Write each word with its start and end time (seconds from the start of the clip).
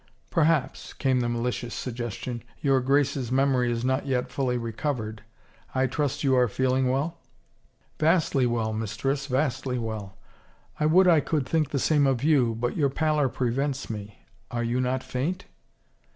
"Perhaps," 0.31 0.93
came 0.93 1.19
the 1.19 1.29
malicious 1.29 1.75
suggestion," 1.75 2.41
your 2.63 2.79
Grace's 2.81 3.31
memory 3.31 3.71
is 3.71 3.85
not 3.85 4.07
yet 4.07 4.31
fully 4.31 4.57
recovered. 4.57 5.21
I 5.75 5.85
trust 5.85 6.23
you 6.23 6.35
are 6.35 6.47
feeling 6.47 6.89
well?"" 6.89 7.19
Vastly 7.99 8.47
well, 8.47 8.73
mistress, 8.73 9.27
vastly 9.27 9.77
well. 9.77 10.17
I 10.79 10.87
would 10.87 11.07
I 11.07 11.19
could 11.19 11.47
think 11.47 11.69
the 11.69 11.77
same 11.77 12.07
of 12.07 12.23
you, 12.23 12.55
but 12.55 12.75
your 12.75 12.89
pallor 12.89 13.29
prevents 13.29 13.91
me. 13.91 14.25
Are 14.49 14.63
you 14.63 14.81
not 14.81 15.03
faint? 15.03 15.45